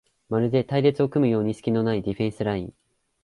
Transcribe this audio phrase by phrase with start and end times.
[0.29, 2.73] まるで隊列を組むようにすきのないディフェンスライン